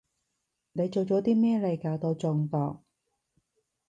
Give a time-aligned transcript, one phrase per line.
[0.71, 2.79] 你做咗啲咩嚟搞到中毒？